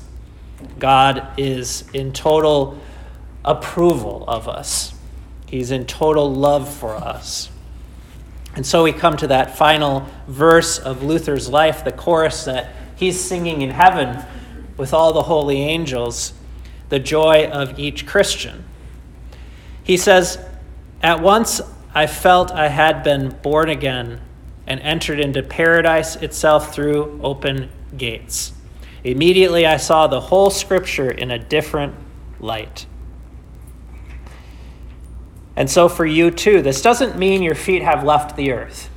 God 0.79 1.27
is 1.39 1.85
in 1.95 2.13
total 2.13 2.79
approval 3.45 4.25
of 4.29 4.49
us, 4.49 4.95
He's 5.47 5.73
in 5.73 5.87
total 5.87 6.33
love 6.33 6.73
for 6.73 6.95
us. 6.95 7.51
And 8.57 8.67
so 8.67 8.83
we 8.83 8.93
come 8.93 9.17
to 9.19 9.29
that 9.29 9.57
final 9.57 10.07
verse 10.27 10.79
of 10.79 11.03
Luther's 11.03 11.49
life, 11.49 11.85
the 11.85 11.93
chorus 11.93 12.45
that 12.45 12.73
he's 12.97 13.21
singing 13.21 13.63
in 13.63 13.71
heaven 13.71 14.25
with 14.77 14.93
all 14.93 15.13
the 15.13 15.23
holy 15.23 15.63
angels, 15.63 16.33
the 16.89 16.99
joy 16.99 17.47
of 17.47 17.79
each 17.79 18.07
Christian. 18.07 18.65
He 19.85 19.97
says, 19.97 20.39
At 21.03 21.21
once 21.21 21.61
I 21.95 22.07
felt 22.07 22.51
I 22.51 22.69
had 22.69 23.03
been 23.03 23.31
born 23.43 23.69
again 23.69 24.21
and 24.67 24.81
entered 24.81 25.21
into 25.21 25.43
paradise 25.43 26.17
itself 26.17 26.75
through 26.75 27.21
open 27.23 27.71
gates. 27.97 28.53
Immediately 29.03 29.67
I 29.67 29.79
saw 29.79 30.07
the 30.07 30.21
whole 30.21 30.51
scripture 30.51 31.11
in 31.11 31.31
a 31.31 31.39
different 31.39 31.95
light. 32.39 32.87
And 35.57 35.71
so 35.71 35.89
for 35.89 36.07
you 36.07 36.31
too, 36.31 36.63
this 36.63 36.83
doesn't 36.83 37.19
mean 37.19 37.43
your 37.43 37.55
feet 37.55 37.83
have 37.83 38.05
left 38.05 38.37
the 38.37 38.53
earth. 38.53 38.89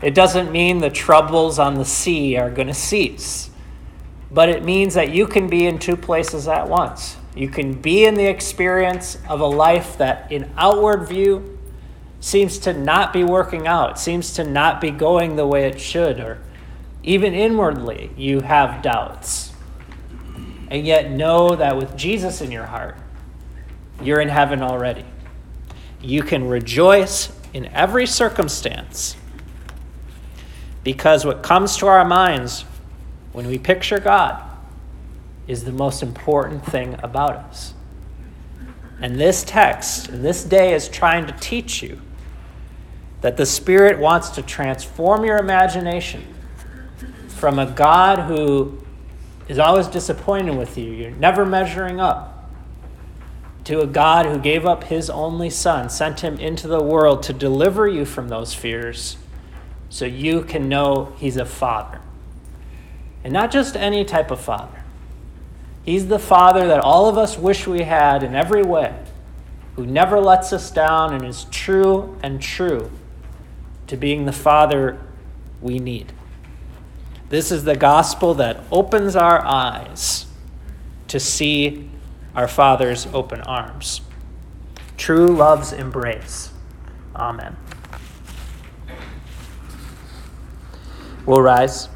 It 0.00 0.14
doesn't 0.14 0.50
mean 0.50 0.78
the 0.78 0.90
troubles 0.90 1.58
on 1.58 1.74
the 1.74 1.84
sea 1.84 2.36
are 2.36 2.50
going 2.50 2.66
to 2.66 2.74
cease. 2.74 3.50
But 4.30 4.48
it 4.48 4.64
means 4.64 4.94
that 4.94 5.10
you 5.10 5.26
can 5.26 5.48
be 5.48 5.66
in 5.66 5.78
two 5.78 5.96
places 5.96 6.48
at 6.48 6.68
once. 6.68 7.16
You 7.36 7.48
can 7.48 7.74
be 7.74 8.04
in 8.04 8.14
the 8.14 8.26
experience 8.26 9.18
of 9.28 9.40
a 9.40 9.46
life 9.46 9.96
that, 9.98 10.30
in 10.32 10.50
outward 10.56 11.08
view, 11.08 11.58
seems 12.20 12.58
to 12.58 12.72
not 12.72 13.12
be 13.12 13.24
working 13.24 13.66
out, 13.66 13.98
seems 13.98 14.32
to 14.34 14.44
not 14.44 14.80
be 14.80 14.90
going 14.90 15.36
the 15.36 15.46
way 15.46 15.66
it 15.66 15.80
should, 15.80 16.18
or 16.18 16.42
even 17.02 17.34
inwardly, 17.34 18.10
you 18.16 18.40
have 18.40 18.82
doubts. 18.82 19.52
And 20.68 20.86
yet, 20.86 21.10
know 21.10 21.54
that 21.54 21.76
with 21.76 21.96
Jesus 21.96 22.40
in 22.40 22.50
your 22.50 22.66
heart, 22.66 22.96
you're 24.02 24.20
in 24.20 24.28
heaven 24.28 24.62
already 24.62 25.04
you 26.02 26.22
can 26.22 26.48
rejoice 26.48 27.32
in 27.52 27.66
every 27.66 28.06
circumstance 28.06 29.16
because 30.84 31.24
what 31.24 31.42
comes 31.42 31.76
to 31.76 31.86
our 31.86 32.04
minds 32.04 32.64
when 33.32 33.46
we 33.46 33.58
picture 33.58 33.98
God 33.98 34.42
is 35.46 35.64
the 35.64 35.72
most 35.72 36.02
important 36.02 36.64
thing 36.64 36.96
about 37.02 37.36
us. 37.36 37.74
And 39.00 39.20
this 39.20 39.42
text, 39.42 40.08
this 40.10 40.44
day, 40.44 40.74
is 40.74 40.88
trying 40.88 41.26
to 41.26 41.32
teach 41.32 41.82
you 41.82 42.00
that 43.20 43.36
the 43.36 43.46
Spirit 43.46 43.98
wants 43.98 44.30
to 44.30 44.42
transform 44.42 45.24
your 45.24 45.38
imagination 45.38 46.34
from 47.28 47.58
a 47.58 47.66
God 47.66 48.20
who 48.20 48.80
is 49.48 49.58
always 49.58 49.88
disappointed 49.88 50.56
with 50.56 50.78
you, 50.78 50.92
you're 50.92 51.10
never 51.10 51.44
measuring 51.44 52.00
up, 52.00 52.31
to 53.64 53.80
a 53.80 53.86
God 53.86 54.26
who 54.26 54.38
gave 54.38 54.66
up 54.66 54.84
his 54.84 55.08
only 55.08 55.50
Son, 55.50 55.88
sent 55.88 56.20
him 56.20 56.38
into 56.38 56.66
the 56.66 56.82
world 56.82 57.22
to 57.24 57.32
deliver 57.32 57.86
you 57.86 58.04
from 58.04 58.28
those 58.28 58.54
fears 58.54 59.16
so 59.88 60.04
you 60.04 60.42
can 60.42 60.68
know 60.68 61.12
he's 61.18 61.36
a 61.36 61.44
father. 61.44 62.00
And 63.22 63.32
not 63.32 63.52
just 63.52 63.76
any 63.76 64.04
type 64.04 64.30
of 64.30 64.40
father, 64.40 64.82
he's 65.84 66.08
the 66.08 66.18
father 66.18 66.66
that 66.66 66.80
all 66.80 67.08
of 67.08 67.16
us 67.16 67.38
wish 67.38 67.66
we 67.66 67.82
had 67.82 68.22
in 68.22 68.34
every 68.34 68.62
way, 68.62 68.98
who 69.76 69.86
never 69.86 70.18
lets 70.18 70.52
us 70.52 70.70
down 70.70 71.14
and 71.14 71.24
is 71.24 71.44
true 71.50 72.18
and 72.22 72.42
true 72.42 72.90
to 73.86 73.96
being 73.96 74.24
the 74.24 74.32
father 74.32 74.98
we 75.60 75.78
need. 75.78 76.12
This 77.28 77.52
is 77.52 77.64
the 77.64 77.76
gospel 77.76 78.34
that 78.34 78.60
opens 78.70 79.14
our 79.14 79.44
eyes 79.44 80.26
to 81.08 81.20
see 81.20 81.88
our 82.34 82.48
Father's 82.48 83.06
open 83.12 83.40
arms. 83.42 84.00
True 84.96 85.28
love's 85.28 85.72
embrace. 85.72 86.50
Amen. 87.14 87.56
We'll 91.26 91.42
rise. 91.42 91.88